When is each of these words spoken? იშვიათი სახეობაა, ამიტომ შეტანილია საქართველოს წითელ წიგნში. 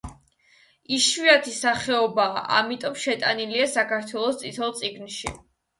იშვიათი 0.97 1.53
სახეობაა, 1.59 2.41
ამიტომ 2.61 2.99
შეტანილია 3.05 3.71
საქართველოს 3.79 4.45
წითელ 4.45 4.77
წიგნში. 4.83 5.41